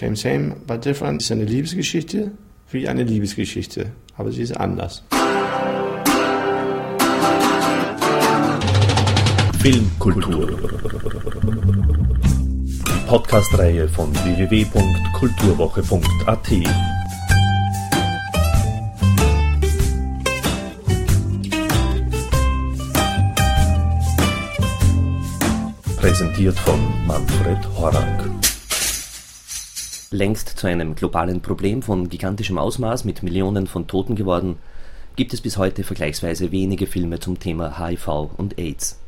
Same, 0.00 0.16
same, 0.16 0.56
but 0.66 0.82
different 0.82 1.20
ist 1.20 1.30
eine 1.30 1.44
Liebesgeschichte 1.44 2.30
wie 2.70 2.88
eine 2.88 3.02
Liebesgeschichte, 3.02 3.92
aber 4.16 4.32
sie 4.32 4.40
ist 4.40 4.56
anders. 4.56 5.04
Filmkultur. 9.60 10.58
Die 12.86 13.08
Podcast-Reihe 13.08 13.86
von 13.90 14.10
www.kulturwoche.at. 14.24 16.48
Präsentiert 25.98 26.58
von 26.60 26.80
Manfred 27.06 27.58
Horak. 27.76 28.39
Längst 30.12 30.48
zu 30.48 30.66
einem 30.66 30.96
globalen 30.96 31.40
Problem 31.40 31.82
von 31.82 32.08
gigantischem 32.08 32.58
Ausmaß 32.58 33.04
mit 33.04 33.22
Millionen 33.22 33.68
von 33.68 33.86
Toten 33.86 34.16
geworden, 34.16 34.58
gibt 35.14 35.32
es 35.32 35.40
bis 35.40 35.56
heute 35.56 35.84
vergleichsweise 35.84 36.50
wenige 36.50 36.88
Filme 36.88 37.20
zum 37.20 37.38
Thema 37.38 37.78
HIV 37.78 38.30
und 38.36 38.58
AIDS. 38.58 38.98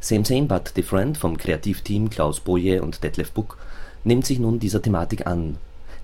Same 0.00 0.24
Same 0.24 0.46
But 0.46 0.74
Different 0.74 1.18
vom 1.18 1.36
Kreativteam 1.36 2.08
Klaus 2.08 2.40
Boje 2.40 2.80
und 2.80 3.04
Detlef 3.04 3.30
Buck 3.32 3.58
nimmt 4.04 4.24
sich 4.24 4.38
nun 4.38 4.58
dieser 4.58 4.80
Thematik 4.80 5.26
an, 5.26 5.58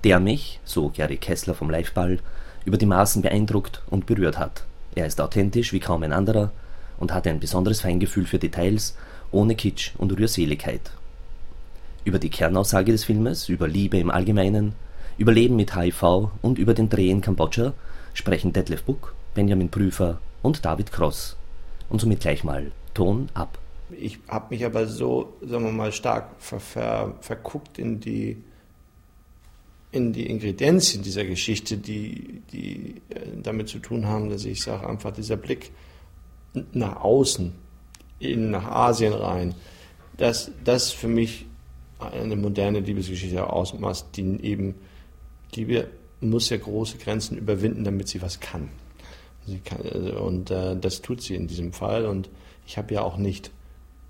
der 0.04 0.20
mich, 0.20 0.60
so 0.62 0.90
Gary 0.90 1.16
Kessler 1.16 1.54
vom 1.54 1.70
Liveball, 1.70 2.18
über 2.66 2.76
die 2.76 2.84
Maßen 2.84 3.23
beeindruckt 3.23 3.80
und 3.88 4.04
berührt 4.04 4.38
hat. 4.38 4.65
Er 4.95 5.06
ist 5.06 5.23
authentisch 5.23 5.73
wie 5.73 5.80
kaum 5.80 6.02
ein 6.02 6.12
anderer 6.12 6.52
und 6.98 7.15
hat 7.15 7.26
ein 7.26 7.40
besonderes 7.40 7.80
Feingefühl 7.80 8.26
für 8.26 8.38
Details, 8.38 8.95
ohne 9.30 9.54
Kitsch 9.54 9.92
und 9.96 10.12
Rührseligkeit. 10.12 10.82
Über 12.05 12.19
die 12.19 12.30
Kernaussage 12.30 12.92
des 12.92 13.05
Filmes, 13.05 13.48
über 13.48 13.69
Liebe 13.69 13.98
im 13.98 14.10
Allgemeinen, 14.10 14.74
über 15.19 15.33
Leben 15.33 15.56
mit 15.56 15.77
HIV 15.77 16.30
und 16.43 16.59
über 16.59 16.74
den 16.74 16.88
Dreh 16.88 17.10
in 17.10 17.20
Kambodscha 17.20 17.74
sprechen 18.15 18.52
Detlef 18.52 18.82
Buck, 18.82 19.15
Benjamin 19.35 19.71
Prüfer 19.71 20.18
und 20.43 20.65
David 20.65 20.91
Cross. 20.91 21.37
Und 21.88 22.01
somit 22.01 22.21
gleich 22.21 22.43
mal 22.43 22.73
Ton 22.95 23.29
ab. 23.35 23.59
Ich 23.91 24.18
habe 24.29 24.46
mich 24.54 24.65
aber 24.65 24.87
so, 24.87 25.35
sagen 25.43 25.65
wir 25.65 25.73
mal, 25.73 25.93
stark 25.93 26.30
ver, 26.38 26.60
ver, 26.60 27.15
verguckt 27.21 27.79
in 27.79 28.01
die, 28.01 28.38
in 29.93 30.13
die 30.13 30.26
Ingredienzien 30.26 31.02
dieser 31.02 31.24
Geschichte, 31.24 31.76
die, 31.76 32.43
die 32.52 33.02
äh, 33.10 33.21
damit 33.43 33.69
zu 33.69 33.79
tun 33.79 34.07
haben, 34.07 34.30
dass 34.30 34.45
ich 34.45 34.63
sage, 34.63 34.88
einfach 34.88 35.13
dieser 35.13 35.37
Blick 35.37 35.71
nach 36.73 36.96
außen, 36.96 37.52
in, 38.19 38.51
nach 38.51 38.65
Asien 38.65 39.13
rein, 39.13 39.54
dass 40.16 40.51
das 40.65 40.91
für 40.91 41.09
mich 41.09 41.46
eine 42.10 42.36
moderne 42.36 42.80
Liebesgeschichte 42.80 43.48
ausmacht, 43.50 44.04
die 44.16 44.42
eben, 44.42 44.74
Liebe 45.54 45.88
muss 46.20 46.50
ja 46.50 46.56
große 46.56 46.98
Grenzen 46.98 47.36
überwinden, 47.36 47.84
damit 47.84 48.08
sie 48.08 48.22
was 48.22 48.40
kann. 48.40 48.68
Sie 49.46 49.58
kann 49.58 49.80
und 49.80 50.50
äh, 50.50 50.76
das 50.76 51.02
tut 51.02 51.20
sie 51.20 51.34
in 51.34 51.48
diesem 51.48 51.73
Fall. 51.73 52.06
Und 52.06 52.30
ich 52.66 52.78
habe 52.78 52.95
ja 52.95 53.02
auch 53.02 53.16
nicht 53.16 53.50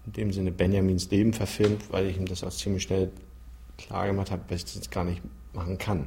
in 0.07 0.13
dem 0.13 0.33
Sinne 0.33 0.53
Benjamins 0.53 1.11
Leben 1.11 1.33
verfilmt, 1.33 1.91
weil 1.91 2.07
ich 2.07 2.17
ihm 2.17 2.27
das 2.27 2.45
auch 2.45 2.51
ziemlich 2.51 2.83
schnell 2.83 3.11
klar 3.79 4.07
gemacht 4.07 4.31
habe, 4.31 4.43
dass 4.49 4.65
ich 4.65 4.75
das 4.75 4.91
gar 4.91 5.05
nicht 5.05 5.23
machen 5.55 5.79
kann. 5.79 6.07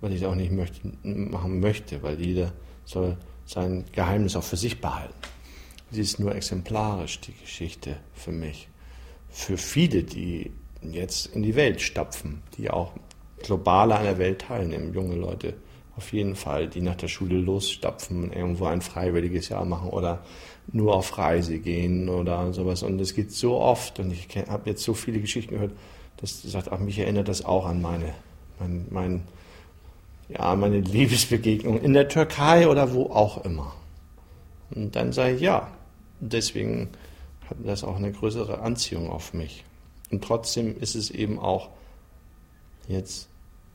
Weil 0.00 0.12
ich 0.12 0.22
es 0.22 0.26
auch 0.26 0.34
nicht 0.34 0.50
möchte, 0.50 0.80
machen 1.02 1.60
möchte, 1.60 2.02
weil 2.02 2.20
jeder 2.20 2.52
soll 2.84 3.16
sein 3.46 3.84
Geheimnis 3.92 4.36
auch 4.36 4.42
für 4.42 4.56
sich 4.56 4.80
behalten. 4.80 5.14
Sie 5.90 6.00
ist 6.00 6.18
nur 6.18 6.34
exemplarisch, 6.34 7.20
die 7.20 7.34
Geschichte 7.34 7.96
für 8.14 8.32
mich. 8.32 8.68
Für 9.28 9.56
viele, 9.56 10.02
die 10.02 10.52
jetzt 10.82 11.26
in 11.26 11.42
die 11.42 11.54
Welt 11.56 11.80
stapfen, 11.80 12.42
die 12.56 12.70
auch 12.70 12.92
global 13.42 13.92
an 13.92 14.04
der 14.04 14.18
Welt 14.18 14.42
teilnehmen, 14.42 14.94
junge 14.94 15.16
Leute 15.16 15.54
auf 15.96 16.12
jeden 16.12 16.34
Fall, 16.34 16.66
die 16.66 16.80
nach 16.80 16.94
der 16.94 17.08
Schule 17.08 17.36
losstapfen, 17.36 18.32
irgendwo 18.32 18.66
ein 18.66 18.80
freiwilliges 18.80 19.50
Jahr 19.50 19.64
machen 19.64 19.90
oder 19.90 20.24
nur 20.72 20.94
auf 20.94 21.18
Reise 21.18 21.58
gehen 21.58 22.08
oder 22.08 22.52
sowas. 22.52 22.82
Und 22.82 23.00
es 23.00 23.14
geht 23.14 23.32
so 23.32 23.58
oft 23.58 23.98
und 23.98 24.10
ich 24.10 24.28
habe 24.48 24.70
jetzt 24.70 24.82
so 24.82 24.94
viele 24.94 25.20
Geschichten 25.20 25.54
gehört, 25.54 25.72
dass 26.16 26.42
sagt, 26.42 26.72
ach, 26.72 26.78
mich 26.78 26.98
erinnert 26.98 27.28
das 27.28 27.44
auch 27.44 27.66
an 27.66 27.82
meine, 27.82 28.14
mein, 28.58 28.86
mein, 28.90 29.22
ja, 30.28 30.54
meine 30.54 30.80
Liebesbegegnung 30.96 31.80
in 31.80 31.92
der 31.92 32.08
Türkei 32.08 32.68
oder 32.68 32.94
wo 32.94 33.06
auch 33.10 33.44
immer. 33.44 33.74
Und 34.70 34.96
dann 34.96 35.12
sage 35.12 35.34
ich 35.34 35.40
ja. 35.40 35.70
Deswegen 36.20 36.88
hat 37.48 37.56
das 37.64 37.82
auch 37.82 37.96
eine 37.96 38.12
größere 38.12 38.60
Anziehung 38.60 39.10
auf 39.10 39.34
mich. 39.34 39.64
Und 40.10 40.24
trotzdem 40.24 40.76
ist 40.78 40.94
es 40.94 41.10
eben 41.10 41.38
auch 41.38 41.70
jetzt 42.88 43.28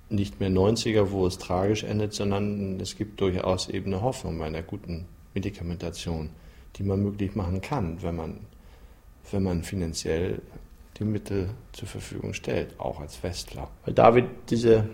nicht 0.10 0.40
mehr 0.40 0.50
90er, 0.50 1.12
wo 1.12 1.26
es 1.26 1.38
tragisch 1.38 1.84
endet, 1.84 2.14
sondern 2.14 2.80
es 2.80 2.98
gibt 2.98 3.20
durchaus 3.22 3.70
eben 3.70 3.94
eine 3.94 4.02
Hoffnung 4.02 4.38
bei 4.38 4.46
einer 4.46 4.62
guten 4.62 5.06
Medikamentation, 5.34 6.30
die 6.76 6.84
man 6.84 7.02
möglich 7.02 7.36
machen 7.36 7.62
kann, 7.62 8.02
wenn 8.02 8.16
man, 8.16 8.40
wenn 9.32 9.44
man 9.44 9.64
finanziell 9.64 10.42
die 11.00 11.06
Mittel 11.06 11.50
zur 11.74 11.88
Verfügung 11.88 12.34
stellt, 12.34 12.80
auch 12.80 13.00
als 13.00 13.22
Westler. 13.24 13.70
Weil 13.84 13.94
David 13.94 14.26
diese, 14.50 14.88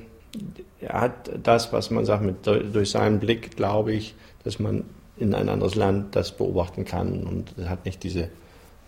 er 0.80 1.02
hat 1.02 1.32
das, 1.44 1.74
was 1.74 1.92
man 1.92 2.06
sagt, 2.06 2.24
mit, 2.24 2.46
durch 2.48 2.92
seinen 2.92 3.20
Blick 3.20 3.56
glaube 3.56 3.94
ich, 3.94 4.16
dass 4.44 4.60
man 4.60 4.86
in 5.18 5.36
ein 5.36 5.50
anderes 5.50 5.76
Land 5.76 6.16
das 6.16 6.36
beobachten 6.36 6.86
kann 6.86 7.28
und 7.28 7.54
hat 7.68 7.86
nicht 7.86 8.04
diese 8.04 8.30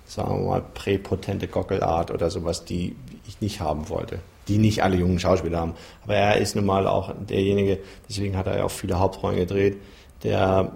sagen 0.06 0.40
wir 0.40 0.50
mal, 0.50 0.62
präpotente 0.62 1.48
Gockelart 1.48 2.12
oder 2.12 2.30
sowas, 2.30 2.66
die 2.66 2.96
ich 3.28 3.42
nicht 3.42 3.60
haben 3.60 3.90
wollte. 3.90 4.20
Die 4.48 4.58
nicht 4.58 4.84
alle 4.84 4.98
jungen 4.98 5.20
Schauspieler 5.20 5.60
haben. 5.60 5.74
Aber 6.04 6.16
er 6.16 6.38
ist 6.38 6.56
nun 6.56 6.66
mal 6.66 6.88
auch 6.88 7.14
derjenige, 7.30 7.80
deswegen 8.10 8.36
hat 8.36 8.48
er 8.48 8.58
ja 8.58 8.64
auch 8.66 8.72
viele 8.72 9.00
Hauptrollen 9.00 9.38
gedreht, 9.38 9.78
der 10.24 10.74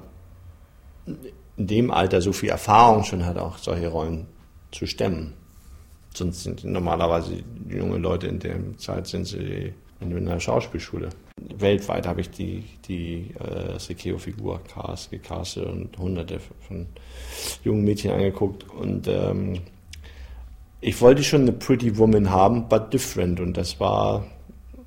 in 1.57 1.67
dem 1.67 1.91
Alter 1.91 2.21
so 2.21 2.31
viel 2.31 2.49
Erfahrung 2.49 3.03
schon 3.03 3.25
hat, 3.25 3.37
auch 3.37 3.57
solche 3.57 3.87
Rollen 3.87 4.27
zu 4.71 4.85
stemmen. 4.85 5.33
Sonst 6.13 6.43
sind 6.43 6.63
normalerweise 6.63 7.43
junge 7.69 7.97
Leute 7.97 8.27
in 8.27 8.39
der 8.39 8.55
Zeit 8.77 9.07
sind 9.07 9.25
sie 9.25 9.73
in 9.99 10.15
einer 10.15 10.39
Schauspielschule. 10.39 11.09
Weltweit 11.57 12.07
habe 12.07 12.21
ich 12.21 12.29
die, 12.29 12.63
die 12.87 13.33
äh, 13.39 13.79
Sekeo-Figur 13.79 14.61
gecastet 15.09 15.65
und 15.65 15.97
hunderte 15.97 16.39
von 16.67 16.85
jungen 17.63 17.83
Mädchen 17.83 18.11
angeguckt. 18.11 18.69
Und 18.69 19.07
ähm, 19.07 19.61
ich 20.81 21.01
wollte 21.01 21.23
schon 21.23 21.41
eine 21.41 21.53
Pretty 21.53 21.97
Woman 21.97 22.29
haben, 22.29 22.67
but 22.69 22.93
different. 22.93 23.39
Und 23.39 23.57
das 23.57 23.79
war 23.79 24.25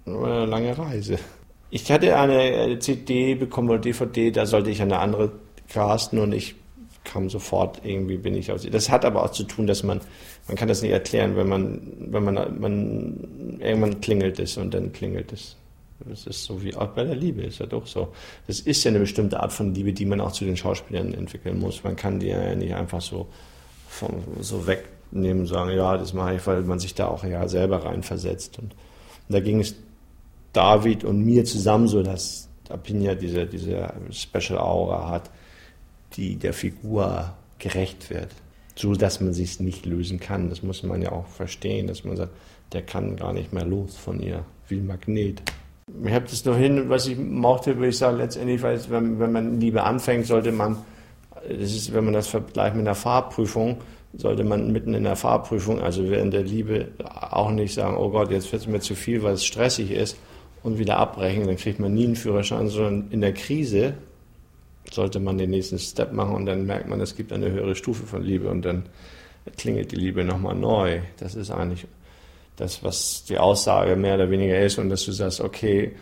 eine 0.06 0.46
lange 0.46 0.76
Reise. 0.76 1.18
Ich 1.70 1.90
hatte 1.90 2.16
eine 2.16 2.78
CD 2.80 3.34
bekommen 3.34 3.70
oder 3.70 3.78
DVD, 3.78 4.30
da 4.32 4.46
sollte 4.46 4.70
ich 4.70 4.82
eine 4.82 4.98
andere 4.98 5.32
casten 5.68 6.18
und 6.18 6.32
ich 6.32 6.56
kam 7.04 7.30
sofort 7.30 7.80
irgendwie 7.84 8.16
bin 8.16 8.34
ich 8.34 8.52
auf 8.52 8.60
sie. 8.60 8.70
Das 8.70 8.90
hat 8.90 9.04
aber 9.04 9.24
auch 9.24 9.32
zu 9.32 9.44
tun, 9.44 9.66
dass 9.66 9.82
man 9.82 10.00
man 10.48 10.56
kann 10.56 10.68
das 10.68 10.82
nicht 10.82 10.92
erklären, 10.92 11.36
wenn 11.36 11.48
man 11.48 11.80
wenn 11.98 12.24
man 12.24 12.60
man 12.60 13.58
irgendwann 13.60 14.00
klingelt 14.00 14.38
es 14.38 14.56
und 14.56 14.74
dann 14.74 14.92
klingelt 14.92 15.32
es. 15.32 15.56
Das 16.06 16.26
ist 16.26 16.44
so 16.44 16.62
wie 16.62 16.74
auch 16.74 16.88
bei 16.88 17.04
der 17.04 17.14
Liebe, 17.14 17.42
ist 17.42 17.58
ja 17.58 17.66
doch 17.66 17.86
so. 17.86 18.08
Das 18.46 18.60
ist 18.60 18.84
ja 18.84 18.90
eine 18.90 19.00
bestimmte 19.00 19.40
Art 19.40 19.52
von 19.52 19.74
Liebe, 19.74 19.92
die 19.92 20.06
man 20.06 20.20
auch 20.20 20.32
zu 20.32 20.44
den 20.44 20.56
Schauspielern 20.56 21.12
entwickeln 21.12 21.58
muss. 21.58 21.84
Man 21.84 21.96
kann 21.96 22.20
die 22.20 22.28
ja 22.28 22.54
nicht 22.54 22.74
einfach 22.74 23.02
so, 23.02 23.28
vom, 23.86 24.22
so 24.40 24.66
wegnehmen 24.66 25.46
sagen, 25.46 25.72
ja, 25.72 25.98
das 25.98 26.14
mache 26.14 26.36
ich, 26.36 26.46
weil 26.46 26.62
man 26.62 26.78
sich 26.78 26.94
da 26.94 27.08
auch 27.08 27.24
ja 27.24 27.46
selber 27.48 27.84
reinversetzt. 27.84 28.58
Und, 28.58 28.72
und 28.72 29.34
da 29.34 29.40
ging 29.40 29.60
es 29.60 29.74
David 30.52 31.04
und 31.04 31.22
mir 31.22 31.44
zusammen 31.44 31.86
so, 31.86 32.02
dass 32.02 32.48
Apinja 32.68 33.14
diese, 33.14 33.46
diese 33.46 33.92
Special 34.10 34.58
Aura 34.58 35.08
hat, 35.08 35.30
die 36.14 36.36
der 36.36 36.52
Figur 36.52 37.34
gerecht 37.58 38.10
wird. 38.10 38.28
So, 38.76 38.94
dass 38.94 39.20
man 39.20 39.32
sich 39.32 39.60
nicht 39.60 39.84
lösen 39.84 40.20
kann. 40.20 40.48
Das 40.48 40.62
muss 40.62 40.82
man 40.82 41.02
ja 41.02 41.12
auch 41.12 41.26
verstehen, 41.26 41.86
dass 41.86 42.04
man 42.04 42.16
sagt, 42.16 42.32
der 42.72 42.82
kann 42.82 43.16
gar 43.16 43.32
nicht 43.32 43.52
mehr 43.52 43.64
los 43.64 43.96
von 43.96 44.20
ihr, 44.20 44.44
wie 44.68 44.76
ein 44.76 44.86
Magnet. 44.86 45.42
Ich 46.04 46.12
habe 46.12 46.26
das 46.28 46.44
noch 46.44 46.56
hin, 46.56 46.88
was 46.88 47.06
ich 47.08 47.18
mochte, 47.18 47.76
würde 47.76 47.88
ich 47.88 47.98
sagen, 47.98 48.18
letztendlich, 48.18 48.62
weil 48.62 48.80
wenn, 48.90 49.18
wenn 49.18 49.32
man 49.32 49.60
Liebe 49.60 49.82
anfängt, 49.82 50.26
sollte 50.26 50.52
man, 50.52 50.78
das 51.48 51.74
ist, 51.74 51.92
wenn 51.92 52.04
man 52.04 52.14
das 52.14 52.28
vergleicht 52.28 52.76
mit 52.76 52.86
einer 52.86 52.94
Fahrprüfung, 52.94 53.78
sollte 54.14 54.44
man 54.44 54.72
mitten 54.72 54.94
in 54.94 55.04
der 55.04 55.16
Fahrprüfung, 55.16 55.80
also 55.80 56.08
während 56.08 56.32
der 56.32 56.42
Liebe, 56.42 56.88
auch 56.98 57.50
nicht 57.50 57.74
sagen, 57.74 57.96
oh 57.96 58.10
Gott, 58.10 58.30
jetzt 58.30 58.50
wird 58.52 58.62
es 58.62 58.68
mir 58.68 58.80
zu 58.80 58.94
viel, 58.94 59.22
weil 59.22 59.34
es 59.34 59.44
stressig 59.44 59.90
ist 59.90 60.16
und 60.62 60.78
wieder 60.78 60.98
abbrechen, 60.98 61.46
dann 61.46 61.56
kriegt 61.56 61.80
man 61.80 61.94
nie 61.94 62.04
einen 62.04 62.16
Führerschein, 62.16 62.68
sondern 62.68 63.10
in 63.10 63.20
der 63.20 63.34
Krise 63.34 63.94
sollte 64.90 65.20
man 65.20 65.38
den 65.38 65.50
nächsten 65.50 65.78
Step 65.78 66.12
machen 66.12 66.34
und 66.34 66.46
dann 66.46 66.66
merkt 66.66 66.88
man, 66.88 67.00
es 67.00 67.16
gibt 67.16 67.32
eine 67.32 67.50
höhere 67.50 67.74
Stufe 67.74 68.06
von 68.06 68.22
Liebe 68.22 68.48
und 68.48 68.64
dann 68.64 68.84
klingelt 69.56 69.92
die 69.92 69.96
Liebe 69.96 70.24
nochmal 70.24 70.54
neu. 70.54 71.00
Das 71.18 71.34
ist 71.34 71.50
eigentlich 71.50 71.86
das, 72.56 72.82
was 72.82 73.24
die 73.24 73.38
Aussage 73.38 73.96
mehr 73.96 74.14
oder 74.14 74.30
weniger 74.30 74.60
ist 74.60 74.78
und 74.78 74.90
dass 74.90 75.04
du 75.04 75.12
sagst, 75.12 75.40
okay, 75.40 75.92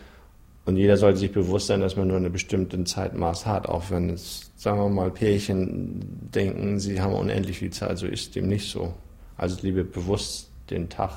und 0.65 0.77
jeder 0.77 0.97
sollte 0.97 1.17
sich 1.19 1.31
bewusst 1.31 1.67
sein, 1.67 1.81
dass 1.81 1.95
man 1.95 2.07
nur 2.07 2.17
eine 2.17 2.29
bestimmte 2.29 2.83
Zeitmaß 2.83 3.45
hat, 3.45 3.67
auch 3.67 3.89
wenn 3.89 4.09
es, 4.09 4.51
sagen 4.55 4.79
wir 4.79 4.89
mal, 4.89 5.09
Pärchen 5.09 6.29
denken, 6.33 6.79
sie 6.79 7.01
haben 7.01 7.13
unendlich 7.13 7.59
viel 7.59 7.71
Zeit, 7.71 7.97
so 7.97 8.05
ist 8.05 8.35
dem 8.35 8.47
nicht 8.47 8.69
so. 8.69 8.93
Also 9.37 9.57
liebe 9.61 9.83
bewusst 9.83 10.51
den 10.69 10.89
Tag 10.89 11.11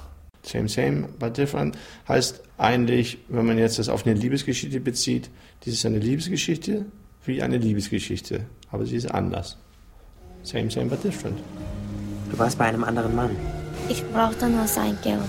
Same, 0.44 0.68
same, 0.68 1.08
but 1.20 1.36
different 1.36 1.78
heißt 2.08 2.42
eigentlich, 2.58 3.18
wenn 3.28 3.46
man 3.46 3.58
jetzt 3.58 3.78
das 3.78 3.88
auf 3.88 4.04
eine 4.04 4.14
Liebesgeschichte 4.14 4.80
bezieht, 4.80 5.30
dies 5.64 5.74
ist 5.74 5.86
eine 5.86 6.00
Liebesgeschichte 6.00 6.86
wie 7.24 7.42
eine 7.42 7.58
Liebesgeschichte, 7.58 8.46
aber 8.70 8.84
sie 8.86 8.96
ist 8.96 9.10
anders. 9.10 9.56
Same, 10.42 10.70
same, 10.70 10.86
but 10.86 11.02
different. 11.04 11.38
Du 12.30 12.38
warst 12.38 12.58
bei 12.58 12.64
einem 12.64 12.84
anderen 12.84 13.14
Mann. 13.14 13.36
Ich 13.88 14.04
brauchte 14.12 14.48
nur 14.48 14.66
sein 14.66 14.98
Geld. 15.02 15.20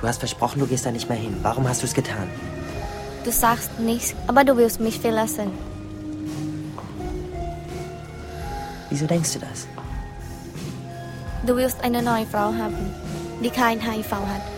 Du 0.00 0.06
hast 0.06 0.18
versprochen, 0.18 0.60
du 0.60 0.66
gehst 0.66 0.84
da 0.86 0.92
nicht 0.92 1.08
mehr 1.08 1.18
hin. 1.18 1.36
Warum 1.42 1.66
hast 1.66 1.82
du 1.82 1.86
es 1.86 1.94
getan? 1.94 2.28
Du 3.24 3.32
sagst 3.32 3.80
nichts, 3.80 4.14
aber 4.26 4.44
du 4.44 4.56
willst 4.56 4.80
mich 4.80 5.00
verlassen. 5.00 5.50
Wieso 8.90 9.06
denkst 9.06 9.32
du 9.32 9.38
das? 9.38 9.66
Du 11.46 11.56
willst 11.56 11.82
eine 11.82 12.02
neue 12.02 12.26
Frau 12.26 12.52
haben, 12.52 12.76
die 13.42 13.50
kein 13.50 13.80
HIV 13.80 14.12
hat. 14.12 14.53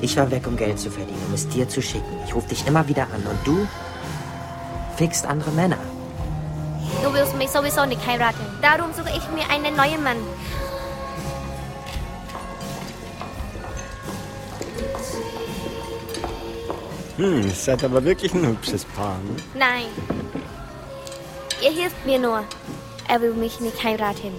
Ich 0.00 0.16
war 0.16 0.30
weg, 0.30 0.46
um 0.46 0.56
Geld 0.56 0.78
zu 0.78 0.90
verdienen, 0.90 1.22
um 1.28 1.34
es 1.34 1.48
dir 1.48 1.68
zu 1.68 1.82
schicken. 1.82 2.18
Ich 2.24 2.34
rufe 2.34 2.48
dich 2.48 2.66
immer 2.66 2.86
wieder 2.86 3.02
an 3.02 3.24
und 3.28 3.38
du 3.44 3.66
fickst 4.96 5.26
andere 5.26 5.50
Männer. 5.50 5.78
Du 7.02 7.12
willst 7.12 7.36
mich 7.36 7.50
sowieso 7.50 7.84
nicht 7.84 8.04
heiraten. 8.06 8.44
Darum 8.62 8.92
suche 8.92 9.10
ich 9.10 9.28
mir 9.30 9.48
einen 9.50 9.76
neuen 9.76 10.02
Mann. 10.02 10.16
Hm, 17.16 17.42
ihr 17.42 17.50
seid 17.50 17.82
aber 17.82 18.04
wirklich 18.04 18.32
ein 18.32 18.46
hübsches 18.46 18.84
Paar, 18.84 19.18
ne? 19.18 19.36
Nein. 19.54 19.86
Er 21.60 21.72
hilft 21.72 22.06
mir 22.06 22.20
nur. 22.20 22.44
Er 23.08 23.20
will 23.20 23.34
mich 23.34 23.58
nicht 23.58 23.82
heiraten. 23.82 24.32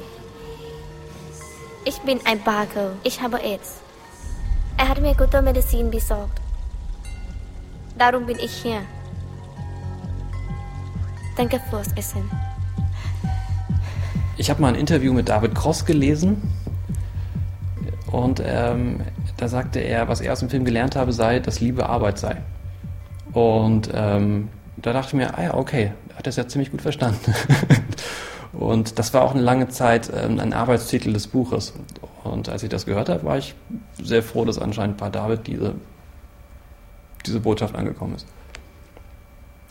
Ich 1.84 2.00
bin 2.00 2.22
ein 2.26 2.42
Barkel. 2.44 2.96
Ich 3.04 3.22
habe 3.22 3.42
AIDS. 3.42 3.82
Er 4.80 4.88
hat 4.88 5.02
mir 5.02 5.14
gute 5.14 5.42
Medizin 5.42 5.92
besorgt. 5.92 6.40
Darum 7.98 8.26
bin 8.26 8.40
ich 8.40 8.54
hier. 8.54 8.80
Danke 11.36 11.60
fürs 11.70 11.92
Essen. 11.98 12.32
Ich 14.38 14.50
habe 14.50 14.62
mal 14.62 14.70
ein 14.70 14.80
Interview 14.80 15.12
mit 15.12 15.28
David 15.28 15.54
Cross 15.54 15.84
gelesen 15.84 16.42
und 18.10 18.42
ähm, 18.46 19.02
da 19.36 19.50
sagte 19.50 19.82
er, 19.82 20.08
was 20.08 20.22
er 20.22 20.32
aus 20.32 20.40
dem 20.40 20.50
Film 20.50 20.64
gelernt 20.64 20.96
habe, 20.96 21.12
sei, 21.12 21.42
dass 21.42 21.60
Liebe 21.60 21.90
Arbeit 21.90 22.18
sei. 22.18 22.38
Und 23.34 23.90
ähm, 23.94 24.48
da 24.78 24.94
dachte 24.94 25.08
ich 25.10 25.14
mir, 25.16 25.38
ah 25.38 25.44
ja, 25.44 25.54
okay, 25.56 25.92
hat 26.16 26.26
das 26.26 26.38
ja 26.38 26.48
ziemlich 26.48 26.72
gut 26.72 26.82
verstanden. 26.82 27.34
und 28.54 28.98
das 28.98 29.14
war 29.14 29.24
auch 29.24 29.34
eine 29.34 29.44
lange 29.44 29.68
Zeit 29.68 30.10
ähm, 30.16 30.40
ein 30.40 30.54
Arbeitstitel 30.54 31.12
des 31.12 31.28
Buches. 31.28 31.74
Und 32.24 32.48
als 32.48 32.64
ich 32.64 32.70
das 32.70 32.86
gehört 32.86 33.10
habe, 33.10 33.26
war 33.26 33.38
ich 33.38 33.56
sehr 34.04 34.24
froh, 34.24 34.46
dass 34.46 34.60
anscheinend 34.60 34.98
bei 34.98 35.10
David 35.10 35.48
diese, 35.48 35.76
diese 37.26 37.40
Botschaft 37.40 37.76
angekommen 37.76 38.16
ist. 38.16 38.28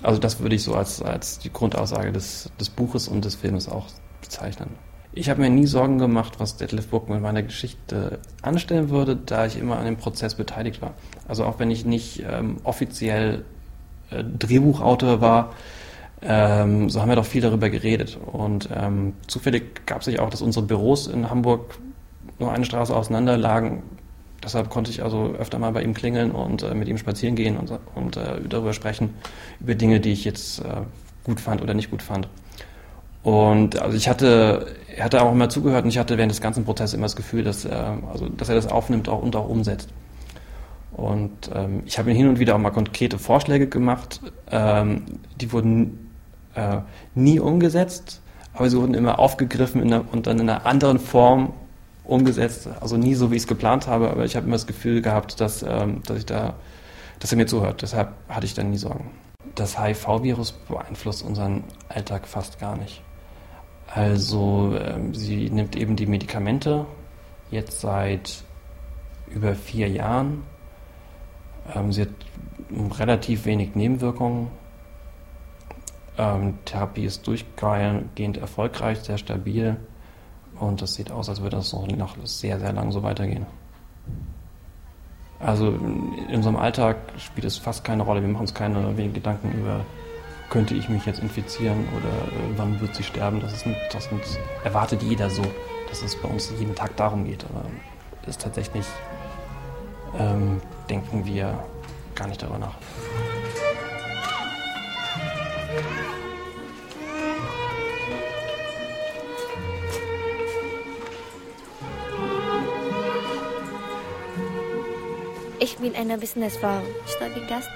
Also 0.03 0.21
das 0.21 0.41
würde 0.41 0.55
ich 0.55 0.63
so 0.63 0.75
als, 0.75 1.03
als 1.03 1.39
die 1.39 1.53
Grundaussage 1.53 2.13
des, 2.13 2.51
des 2.61 2.71
Buches 2.71 3.09
und 3.09 3.25
des 3.25 3.35
Filmes 3.35 3.69
auch 3.69 3.87
bezeichnen. 4.21 4.71
Ich 5.13 5.29
habe 5.29 5.41
mir 5.41 5.51
nie 5.51 5.67
Sorgen 5.67 5.99
gemacht, 5.99 6.35
was 6.39 6.57
Detlef 6.57 6.89
Book 6.89 7.09
mit 7.09 7.21
meiner 7.21 7.43
Geschichte 7.43 8.21
anstellen 8.43 8.91
würde, 8.91 9.17
da 9.17 9.47
ich 9.47 9.59
immer 9.59 9.79
an 9.79 9.85
dem 9.85 9.97
Prozess 9.97 10.37
beteiligt 10.37 10.81
war. 10.81 10.95
Also 11.27 11.45
auch 11.45 11.59
wenn 11.59 11.71
ich 11.71 11.85
nicht 11.85 12.23
ähm, 12.29 12.59
offiziell 12.63 13.45
äh, 14.11 14.23
Drehbuchautor 14.23 15.21
war, 15.21 15.55
ähm, 16.21 16.91
so 16.91 17.01
haben 17.01 17.09
wir 17.09 17.17
doch 17.17 17.25
viel 17.25 17.43
darüber 17.43 17.71
geredet. 17.71 18.19
Und 18.31 18.69
ähm, 18.73 19.15
zufällig 19.27 19.87
gab 19.87 20.01
es 20.01 20.05
sich 20.05 20.21
auch, 20.21 20.31
dass 20.31 20.43
unsere 20.43 20.67
Büros 20.67 21.07
in 21.07 21.31
Hamburg 21.31 21.79
nur 22.39 22.53
eine 22.53 22.65
Straße 22.65 22.95
auseinander 22.95 23.37
lagen. 23.37 23.83
Deshalb 24.43 24.71
konnte 24.71 24.91
ich 24.91 25.03
also 25.03 25.35
öfter 25.39 25.59
mal 25.59 25.73
bei 25.73 25.83
ihm 25.83 25.95
klingeln 25.95 26.31
und 26.31 26.63
äh, 26.63 26.75
mit 26.75 26.89
ihm 26.89 26.99
spazieren 26.99 27.35
gehen 27.35 27.57
und, 27.57 27.73
und 27.95 28.17
äh, 28.17 28.41
darüber 28.49 28.73
sprechen, 28.73 29.15
über 29.61 29.75
Dinge, 29.75 30.01
die 30.01 30.13
ich 30.13 30.25
jetzt 30.25 30.61
äh, 30.61 30.83
gut 31.25 31.41
fand 31.41 31.61
oder 31.61 31.75
nicht 31.75 31.91
gut 31.91 32.03
fand. 32.03 32.29
Und 33.23 33.81
also 33.81 33.97
ich 33.97 34.09
hatte, 34.09 34.67
er 34.97 35.05
hatte 35.05 35.23
auch 35.23 35.33
immer 35.33 35.49
zugehört 35.49 35.85
und 35.85 35.91
ich 35.91 35.99
hatte 35.99 36.17
während 36.17 36.31
des 36.31 36.41
ganzen 36.41 36.65
Prozesses 36.65 36.95
immer 36.95 37.07
das 37.07 37.17
Gefühl, 37.17 37.43
dass 37.43 37.65
er, 37.65 37.99
also, 38.13 38.29
dass 38.29 38.49
er 38.49 38.55
das 38.55 38.69
aufnimmt 38.69 39.09
auch, 39.09 39.23
und 39.23 39.35
auch 39.35 39.49
umsetzt. 39.49 39.89
Und 40.93 41.51
ähm, 41.55 41.83
ich 41.85 41.99
habe 41.99 42.11
ihm 42.11 42.17
hin 42.17 42.29
und 42.29 42.39
wieder 42.39 42.55
auch 42.55 42.59
mal 42.59 42.71
konkrete 42.71 43.19
Vorschläge 43.19 43.69
gemacht. 43.69 44.21
Ähm, 44.51 45.05
die 45.41 45.53
wurden 45.53 46.11
äh, 46.55 46.79
nie 47.15 47.39
umgesetzt, 47.39 48.21
aber 48.55 48.71
sie 48.71 48.79
wurden 48.79 48.95
immer 48.95 49.19
aufgegriffen 49.19 49.83
einer, 49.83 50.05
und 50.11 50.27
dann 50.27 50.41
in 50.41 50.49
einer 50.49 50.67
anderen 50.67 50.99
Form 50.99 51.53
umgesetzt. 52.09 52.69
Also 52.81 52.97
nie 52.97 53.15
so, 53.15 53.31
wie 53.31 53.37
ich 53.37 53.43
es 53.43 53.47
geplant 53.47 53.87
habe, 53.87 54.11
aber 54.11 54.25
ich 54.25 54.35
habe 54.35 54.47
immer 54.47 54.57
das 54.57 54.67
Gefühl 54.67 55.03
gehabt, 55.03 55.41
dass, 55.41 55.63
ähm, 55.63 56.03
dass 56.07 56.19
ich 56.19 56.27
da, 56.27 56.55
dass 57.21 57.31
er 57.33 57.37
mir 57.37 57.47
zuhört. 57.47 57.83
Deshalb 57.83 58.15
hatte 58.29 58.47
ich 58.47 58.55
dann 58.55 58.71
nie 58.71 58.79
Sorgen. 58.79 59.11
Das 59.55 59.79
HIV-Virus 59.79 60.53
beeinflusst 60.53 61.23
unseren 61.23 61.65
Alltag 61.89 62.27
fast 62.27 62.59
gar 62.59 62.77
nicht. 62.77 63.03
Also 63.87 64.77
ähm, 64.81 65.15
sie 65.15 65.51
nimmt 65.51 65.77
eben 65.77 65.97
die 65.97 66.07
Medikamente 66.07 66.87
jetzt 67.51 67.81
seit 67.81 68.45
über 69.29 69.55
vier 69.55 69.89
Jahren. 69.89 70.43
Ähm, 71.75 71.93
sie 71.93 72.03
hat 72.03 72.09
relativ 72.99 73.45
wenig 73.45 73.75
Nebenwirkungen. 73.75 74.49
Ähm, 76.17 76.59
Therapie 76.65 77.05
ist 77.05 77.27
durchgehend 77.27 78.39
erfolgreich, 78.39 79.01
sehr 79.01 79.19
stabil 79.19 79.77
und 80.61 80.83
es 80.83 80.95
sieht 80.95 81.11
aus, 81.11 81.29
als 81.29 81.41
würde 81.41 81.57
das 81.57 81.73
noch 81.73 82.17
sehr, 82.25 82.59
sehr 82.59 82.73
lang 82.73 82.93
so 82.93 83.03
weitergehen. 83.03 83.47
Also 85.41 85.69
in 85.69 86.35
unserem 86.35 86.57
Alltag 86.57 86.97
spielt 87.19 87.45
es 87.45 87.57
fast 87.57 87.85
keine 87.85 88.03
Rolle. 88.03 88.21
Wir 88.21 88.29
machen 88.29 88.43
uns 88.43 88.55
keine 88.55 88.93
Gedanken 89.13 89.53
über 89.53 89.85
könnte 90.51 90.75
ich 90.75 90.89
mich 90.89 91.05
jetzt 91.07 91.21
infizieren 91.21 91.87
oder 91.97 92.09
äh, 92.09 92.57
wann 92.57 92.81
wird 92.81 92.95
sie 92.95 93.03
sterben. 93.03 93.41
Das, 93.41 93.53
ist 93.53 93.67
das 93.93 94.09
erwartet 94.65 95.03
jeder 95.03 95.29
so, 95.31 95.43
dass 95.89 96.03
es 96.03 96.17
bei 96.17 96.29
uns 96.29 96.53
jeden 96.59 96.75
Tag 96.75 96.97
darum 96.97 97.25
geht. 97.25 97.45
Aber 97.45 97.65
ist 98.27 98.41
tatsächlich, 98.41 98.87
ähm, 100.19 100.61
denken 100.89 101.25
wir 101.25 101.59
gar 102.15 102.29
nicht 102.29 102.43
darüber 102.43 102.59
nach. 102.59 102.75
Ich 115.71 115.77
bin 115.77 115.95
eine 115.95 116.17
Businessfrau. 116.17 116.81
Stört 117.07 117.37
dich 117.37 117.47
das? 117.47 117.67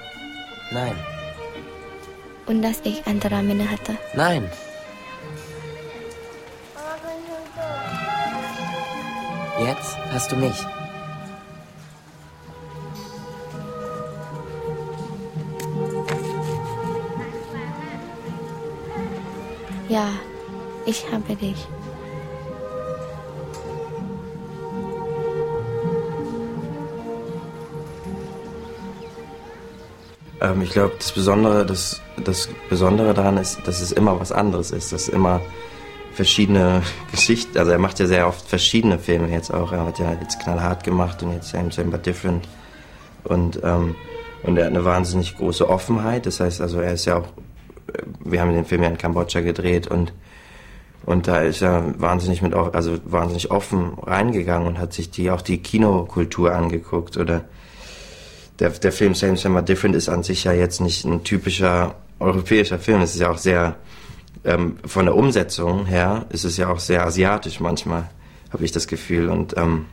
Nein. 0.71 0.95
Und 2.47 2.63
dass 2.63 2.81
ich 2.83 3.05
andere 3.05 3.43
Männer 3.43 3.69
hatte. 3.69 3.95
Nein. 4.15 4.49
Jetzt 9.59 9.95
hast 10.11 10.31
du 10.31 10.35
mich. 10.37 10.65
Ja, 19.87 20.09
ich 20.87 21.05
habe 21.11 21.35
dich. 21.35 21.67
Ähm, 30.43 30.61
ich 30.61 30.71
glaube, 30.71 30.93
das 30.97 31.11
Besondere, 31.13 31.65
das, 31.65 32.01
das 32.23 32.49
Besondere 32.69 33.13
daran 33.13 33.37
ist, 33.37 33.65
dass 33.65 33.81
es 33.81 33.91
immer 33.91 34.19
was 34.19 34.31
anderes 34.31 34.71
ist, 34.71 34.91
dass 34.91 35.07
immer 35.07 35.41
verschiedene 36.13 36.83
Geschichten, 37.11 37.57
also 37.57 37.71
er 37.71 37.79
macht 37.79 37.99
ja 37.99 38.05
sehr 38.05 38.27
oft 38.27 38.47
verschiedene 38.47 38.99
Filme 38.99 39.31
jetzt 39.31 39.51
auch. 39.51 39.71
Er 39.71 39.85
hat 39.85 39.97
ja 39.97 40.13
jetzt 40.21 40.39
knallhart 40.41 40.83
gemacht 40.83 41.23
und 41.23 41.31
jetzt 41.33 41.49
Same, 41.49 41.71
Same, 41.71 41.89
but 41.89 42.05
Different. 42.05 42.47
Und, 43.23 43.59
ähm, 43.63 43.95
und 44.43 44.57
er 44.57 44.65
hat 44.65 44.71
eine 44.71 44.83
wahnsinnig 44.83 45.37
große 45.37 45.67
Offenheit. 45.67 46.25
Das 46.25 46.41
heißt, 46.41 46.59
also 46.59 46.81
er 46.81 46.93
ist 46.93 47.05
ja 47.05 47.17
auch, 47.17 47.27
wir 48.23 48.41
haben 48.41 48.53
den 48.53 48.65
Film 48.65 48.83
ja 48.83 48.89
in 48.89 48.97
Kambodscha 48.97 49.39
gedreht 49.39 49.87
und, 49.87 50.13
und 51.05 51.27
da 51.27 51.41
ist 51.41 51.61
er 51.61 51.99
wahnsinnig 51.99 52.41
mit, 52.41 52.53
also 52.53 52.97
wahnsinnig 53.05 53.51
offen 53.51 53.93
reingegangen 54.01 54.67
und 54.67 54.77
hat 54.77 54.93
sich 54.93 55.09
die, 55.09 55.31
auch 55.31 55.41
die 55.41 55.59
Kinokultur 55.59 56.53
angeguckt 56.53 57.15
oder 57.15 57.45
der, 58.59 58.69
der 58.69 58.91
Film 58.91 59.15
Same 59.15 59.35
but 59.49 59.67
Different 59.67 59.95
ist 59.95 60.09
an 60.09 60.23
sich 60.23 60.43
ja 60.43 60.51
jetzt 60.51 60.81
nicht 60.81 61.05
ein 61.05 61.23
typischer 61.23 61.95
europäischer 62.19 62.79
Film. 62.79 63.01
Es 63.01 63.13
ist 63.15 63.21
ja 63.21 63.29
auch 63.29 63.37
sehr, 63.37 63.75
ähm, 64.45 64.77
von 64.85 65.05
der 65.05 65.15
Umsetzung 65.15 65.85
her 65.85 66.25
ist 66.29 66.43
es 66.43 66.57
ja 66.57 66.69
auch 66.69 66.79
sehr 66.79 67.05
asiatisch 67.05 67.59
manchmal, 67.59 68.09
habe 68.51 68.63
ich 68.63 68.71
das 68.71 68.87
Gefühl. 68.87 69.29
Und, 69.29 69.57
ähm, 69.57 69.85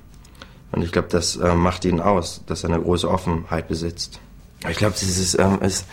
und 0.73 0.83
ich 0.83 0.93
glaube, 0.93 1.09
das 1.09 1.37
äh, 1.37 1.55
macht 1.55 1.85
ihn 1.85 2.01
aus, 2.01 2.43
dass 2.47 2.65
er 2.65 2.71
eine 2.71 2.81
große 2.83 3.11
Offenheit 3.11 3.69
besitzt. 3.69 4.21
Ich 4.69 4.77
glaube, 4.77 4.95
es 4.95 5.03
ist, 5.03 5.39
ähm, 5.39 5.59
ist 5.63 5.87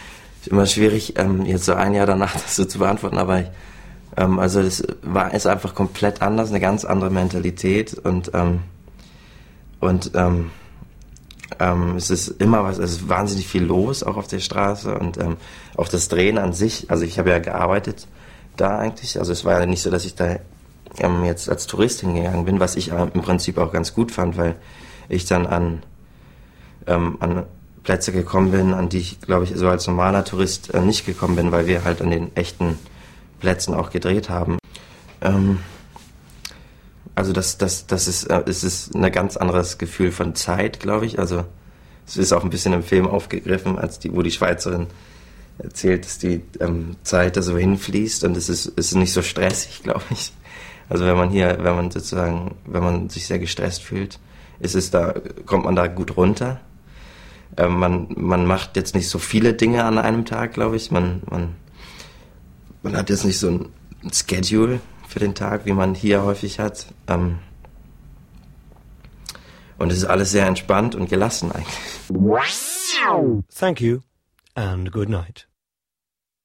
immer 0.46 0.66
schwierig, 0.66 1.18
ähm, 1.18 1.46
jetzt 1.46 1.66
so 1.66 1.74
ein 1.74 1.94
Jahr 1.94 2.06
danach 2.06 2.34
das 2.42 2.56
so 2.56 2.66
zu 2.66 2.80
beantworten, 2.80 3.18
aber 3.18 3.42
ich, 3.42 3.48
Ähm, 4.18 4.40
also 4.40 4.62
das 4.62 4.84
war 5.04 5.34
ist 5.34 5.48
einfach 5.48 5.76
komplett 5.76 6.22
anders, 6.22 6.50
eine 6.50 6.60
ganz 6.60 6.84
andere 6.84 7.12
Mentalität 7.12 7.94
und 7.94 8.32
ähm, 8.34 8.62
und 9.80 10.12
ähm, 11.60 11.96
es 11.96 12.10
ist 12.10 12.28
immer 12.28 12.64
was, 12.64 12.78
es 12.78 12.92
ist 12.92 13.10
wahnsinnig 13.10 13.48
viel 13.48 13.64
los 13.64 14.04
auch 14.04 14.18
auf 14.18 14.28
der 14.28 14.40
Straße 14.40 14.98
und 14.98 15.18
ähm, 15.18 15.38
auch 15.76 15.88
das 15.88 16.08
Drehen 16.10 16.38
an 16.38 16.54
sich. 16.54 16.90
Also 16.92 17.06
ich 17.06 17.20
habe 17.20 17.30
ja 17.30 17.40
gearbeitet 17.40 18.08
da 18.58 18.80
eigentlich. 18.80 19.20
Also 19.20 19.32
es 19.32 19.46
war 19.46 19.60
ja 19.60 19.66
nicht 19.66 19.82
so, 19.82 19.90
dass 19.90 20.06
ich 20.06 20.16
da 20.16 20.38
ähm, 21.00 21.24
jetzt 21.24 21.50
als 21.50 21.68
Tourist 21.68 22.02
hingegangen 22.02 22.46
bin, 22.46 22.60
was 22.60 22.76
ich 22.76 22.90
im 22.90 23.22
Prinzip 23.22 23.58
auch 23.58 23.72
ganz 23.72 23.94
gut 23.94 24.12
fand, 24.12 24.38
weil 24.38 24.56
ich 25.10 25.26
dann 25.26 25.48
an 25.48 25.84
ähm, 26.86 27.18
an 27.20 27.44
Plätze 27.84 28.12
gekommen 28.12 28.52
bin, 28.52 28.74
an 28.74 28.90
die 28.90 29.00
ich, 29.00 29.22
glaube 29.22 29.46
ich, 29.46 29.54
so 29.56 29.70
als 29.70 29.88
normaler 29.88 30.26
Tourist 30.26 30.74
äh, 30.74 30.82
nicht 30.82 31.06
gekommen 31.06 31.38
bin, 31.38 31.52
weil 31.52 31.68
wir 31.68 31.86
halt 31.86 32.02
an 32.02 32.12
den 32.12 32.36
echten 32.36 32.78
Plätzen 33.40 33.74
auch 33.74 33.92
gedreht 33.92 34.30
haben. 34.30 34.58
Ähm, 35.22 35.60
also 37.18 37.34
das, 37.34 37.58
das, 37.58 37.88
das 37.88 38.08
ist, 38.08 38.26
äh, 38.26 38.44
es 38.46 38.92
ein 38.94 39.12
ganz 39.12 39.38
anderes 39.38 39.80
Gefühl 39.80 40.12
von 40.12 40.36
Zeit, 40.36 40.80
glaube 40.80 41.08
ich. 41.08 41.18
Also 41.18 41.46
es 42.06 42.16
ist 42.16 42.32
auch 42.32 42.44
ein 42.44 42.52
bisschen 42.52 42.74
im 42.74 42.84
Film 42.84 43.08
aufgegriffen, 43.08 43.80
als 43.80 43.98
die, 43.98 44.14
wo 44.14 44.22
die 44.22 44.30
Schweizerin 44.30 44.86
erzählt, 45.58 46.06
dass 46.06 46.20
die 46.20 46.44
ähm, 46.60 46.96
Zeit 47.02 47.36
da 47.36 47.42
so 47.42 47.58
hinfließt 47.58 48.24
und 48.24 48.38
es 48.38 48.50
ist, 48.50 48.72
es 48.76 48.90
ist 48.90 48.96
nicht 48.96 49.14
so 49.14 49.24
stressig, 49.24 49.82
glaube 49.84 50.04
ich. 50.12 50.32
Also 50.90 51.08
wenn 51.08 51.18
man 51.18 51.32
hier, 51.32 51.58
wenn 51.60 51.76
man 51.76 51.90
sozusagen, 51.90 52.54
wenn 52.68 52.84
man 52.84 53.10
sich 53.10 53.26
sehr 53.26 53.40
gestresst 53.40 53.82
fühlt, 53.82 54.20
ist 54.60 54.76
es 54.76 54.92
da, 54.92 55.16
kommt 55.48 55.66
man 55.66 55.76
da 55.76 55.88
gut 55.88 56.18
runter. 56.18 56.60
Ähm, 57.58 57.80
man, 57.80 58.10
man 58.16 58.46
macht 58.46 58.78
jetzt 58.78 58.94
nicht 58.94 59.10
so 59.10 59.18
viele 59.18 59.56
Dinge 59.56 59.86
an 59.86 59.98
einem 59.98 60.26
Tag, 60.26 60.54
glaube 60.54 60.76
ich. 60.76 60.92
Man, 60.92 61.24
man, 61.32 61.56
man 62.84 62.96
hat 62.96 63.10
jetzt 63.10 63.26
nicht 63.26 63.40
so 63.40 63.50
ein 63.50 63.70
Schedule 64.14 64.82
für 65.08 65.20
den 65.20 65.36
Tag, 65.36 65.66
wie 65.66 65.74
man 65.74 65.96
hier 65.96 66.24
häufig 66.24 66.60
hat. 66.60 66.88
Ähm, 67.08 67.40
und 69.78 69.92
es 69.92 70.00
ist 70.00 70.06
alles 70.06 70.32
sehr 70.32 70.48
entspannt 70.48 70.96
und 70.96 71.10
gelassen 71.10 71.52
eigentlich. 71.52 71.78
Thank 73.54 73.80
you 73.80 74.00
and 74.56 74.92
good 74.92 75.10
night. 75.10 75.48